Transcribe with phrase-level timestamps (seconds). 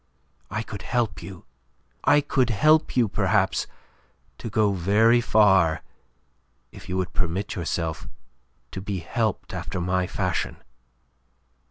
[0.49, 1.45] I could help you;
[2.03, 3.67] I could help you, perhaps,
[4.39, 5.83] to go very far
[6.71, 8.07] if you would permit yourself
[8.71, 10.57] to be helped after my fashion."